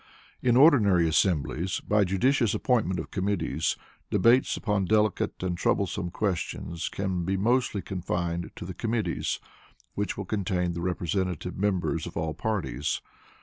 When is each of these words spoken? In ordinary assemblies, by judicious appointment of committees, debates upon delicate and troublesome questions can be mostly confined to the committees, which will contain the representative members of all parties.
In 0.41 0.57
ordinary 0.57 1.07
assemblies, 1.07 1.79
by 1.79 2.03
judicious 2.05 2.55
appointment 2.55 2.99
of 2.99 3.11
committees, 3.11 3.77
debates 4.09 4.57
upon 4.57 4.85
delicate 4.85 5.43
and 5.43 5.55
troublesome 5.55 6.09
questions 6.09 6.89
can 6.89 7.23
be 7.23 7.37
mostly 7.37 7.83
confined 7.83 8.49
to 8.55 8.65
the 8.65 8.73
committees, 8.73 9.39
which 9.93 10.17
will 10.17 10.25
contain 10.25 10.71
the 10.73 10.81
representative 10.81 11.55
members 11.55 12.07
of 12.07 12.17
all 12.17 12.33
parties. 12.33 13.03